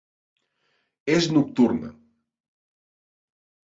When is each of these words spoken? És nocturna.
És 1.17 1.29
nocturna. 1.35 1.95